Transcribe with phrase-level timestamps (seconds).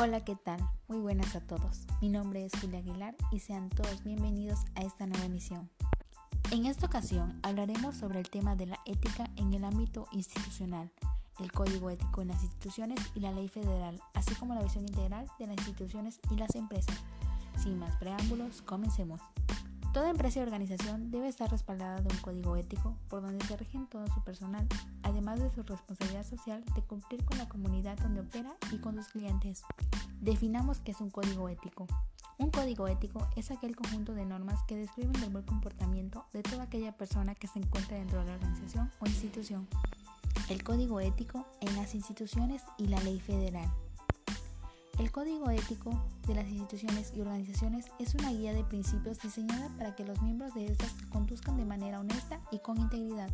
[0.00, 0.60] Hola, ¿qué tal?
[0.86, 1.84] Muy buenas a todos.
[2.00, 5.68] Mi nombre es Julia Aguilar y sean todos bienvenidos a esta nueva emisión.
[6.52, 10.92] En esta ocasión hablaremos sobre el tema de la ética en el ámbito institucional,
[11.38, 15.26] el código ético en las instituciones y la ley federal, así como la visión integral
[15.38, 16.96] de las instituciones y las empresas.
[17.56, 19.20] Sin más preámbulos, comencemos.
[19.92, 23.86] Toda empresa y organización debe estar respaldada de un código ético por donde se rigen
[23.86, 24.66] todo su personal,
[25.02, 29.08] además de su responsabilidad social de cumplir con la comunidad donde opera y con sus
[29.08, 29.64] clientes.
[30.20, 31.86] Definamos qué es un código ético.
[32.36, 36.64] Un código ético es aquel conjunto de normas que describen el buen comportamiento de toda
[36.64, 39.66] aquella persona que se encuentra dentro de la organización o institución.
[40.48, 43.70] El código ético en las instituciones y la ley federal.
[44.98, 49.94] El código ético de las instituciones y organizaciones es una guía de principios diseñada para
[49.94, 53.28] que los miembros de estas conduzcan de manera honesta y con integridad.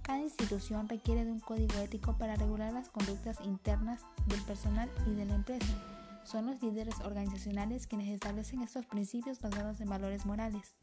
[0.00, 5.10] Cada institución requiere de un código ético para regular las conductas internas del personal y
[5.10, 5.74] de la empresa.
[6.24, 10.76] Son los líderes organizacionales quienes establecen estos principios basados en valores morales.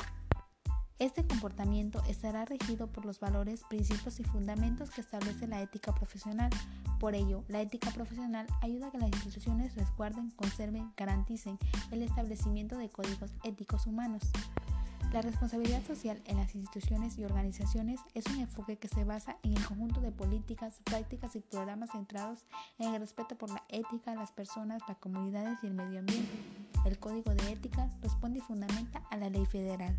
[0.99, 6.51] Este comportamiento estará regido por los valores, principios y fundamentos que establece la ética profesional.
[6.99, 11.57] Por ello, la ética profesional ayuda a que las instituciones resguarden, conserven, garanticen
[11.91, 14.21] el establecimiento de códigos éticos humanos.
[15.11, 19.55] La responsabilidad social en las instituciones y organizaciones es un enfoque que se basa en
[19.55, 22.45] el conjunto de políticas, prácticas y programas centrados
[22.79, 26.31] en el respeto por la ética, las personas, las comunidades y el medio ambiente.
[26.85, 29.95] El código de ética responde y fundamenta a la ley federal.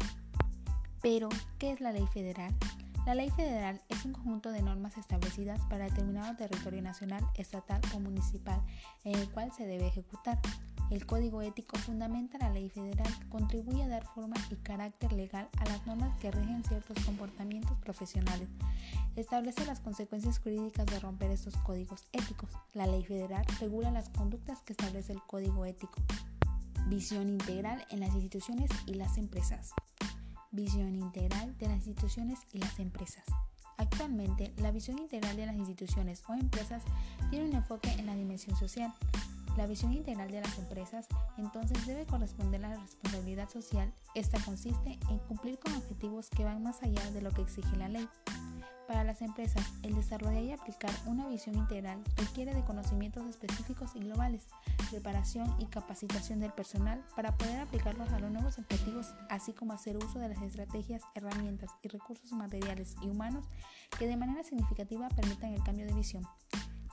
[1.04, 2.54] Pero, ¿qué es la ley federal?
[3.04, 8.00] La ley federal es un conjunto de normas establecidas para determinado territorio nacional, estatal o
[8.00, 8.62] municipal
[9.04, 10.40] en el cual se debe ejecutar.
[10.90, 15.66] El código ético fundamenta la ley federal, contribuye a dar forma y carácter legal a
[15.66, 18.48] las normas que rigen ciertos comportamientos profesionales,
[19.14, 22.48] establece las consecuencias jurídicas de romper estos códigos éticos.
[22.72, 26.00] La ley federal regula las conductas que establece el código ético.
[26.86, 29.74] Visión integral en las instituciones y las empresas
[30.54, 33.24] visión integral de las instituciones y las empresas.
[33.76, 36.82] Actualmente, la visión integral de las instituciones o empresas
[37.30, 38.92] tiene un enfoque en la dimensión social.
[39.56, 41.06] La visión integral de las empresas
[41.38, 43.92] entonces debe corresponder a la responsabilidad social.
[44.14, 47.88] Esta consiste en cumplir con objetivos que van más allá de lo que exige la
[47.88, 48.08] ley.
[48.86, 54.00] Para las empresas, el desarrollar y aplicar una visión integral requiere de conocimientos específicos y
[54.00, 54.46] globales,
[54.90, 59.96] preparación y capacitación del personal para poder aplicarlos a los nuevos objetivos, así como hacer
[59.96, 63.46] uso de las estrategias, herramientas y recursos materiales y humanos
[63.98, 66.26] que de manera significativa permitan el cambio de visión.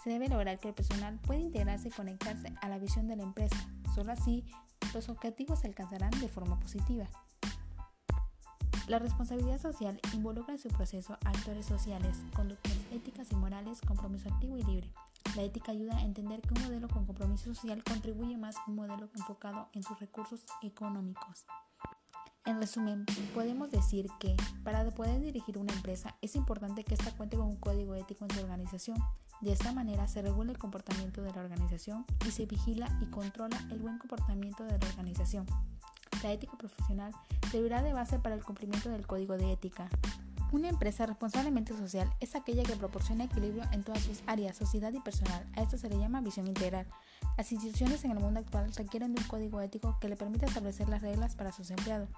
[0.03, 3.23] Se debe lograr que el personal pueda integrarse y conectarse a la visión de la
[3.23, 3.57] empresa.
[3.93, 4.45] Solo así,
[4.93, 7.07] los objetivos se alcanzarán de forma positiva.
[8.87, 14.57] La responsabilidad social involucra en su proceso actores sociales, conductas éticas y morales, compromiso activo
[14.57, 14.91] y libre.
[15.35, 18.75] La ética ayuda a entender que un modelo con compromiso social contribuye más que un
[18.75, 21.45] modelo enfocado en sus recursos económicos.
[22.45, 27.37] En resumen, podemos decir que para poder dirigir una empresa es importante que ésta cuente
[27.37, 28.97] con un código ético en su organización.
[29.39, 33.57] De esta manera se regula el comportamiento de la organización y se vigila y controla
[33.71, 35.45] el buen comportamiento de la organización.
[36.23, 37.13] La ética profesional
[37.51, 39.87] servirá de base para el cumplimiento del código de ética.
[40.51, 44.99] Una empresa responsablemente social es aquella que proporciona equilibrio en todas sus áreas, sociedad y
[44.99, 45.47] personal.
[45.55, 46.85] A esto se le llama visión integral.
[47.37, 50.89] Las instituciones en el mundo actual requieren de un código ético que le permita establecer
[50.89, 52.09] las reglas para sus empleados.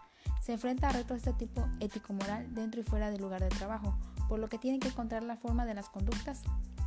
[0.42, 3.96] Se enfrenta a retos de este tipo ético-moral dentro y fuera del lugar de trabajo,
[4.28, 6.42] por lo que tienen que encontrar la forma de las conductas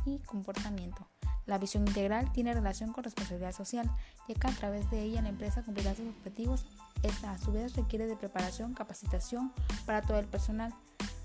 [0.05, 1.07] y comportamiento.
[1.45, 3.89] La visión integral tiene relación con responsabilidad social,
[4.27, 6.65] ya que a través de ella la empresa cumplirá sus objetivos.
[7.03, 9.53] Esta a su vez requiere de preparación, capacitación
[9.85, 10.73] para todo el personal.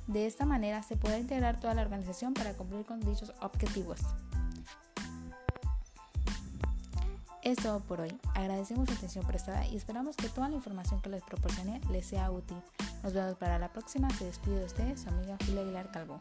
[0.06, 4.00] De esta manera se puede integrar toda la organización para cumplir con dichos objetivos.
[7.42, 8.16] Es todo por hoy.
[8.34, 12.30] Agradecemos su atención prestada y esperamos que toda la información que les proporcioné les sea
[12.30, 12.56] útil.
[13.02, 14.08] Nos vemos para la próxima.
[14.10, 16.20] Se despide de ustedes su amiga Julia Aguilar Calvo.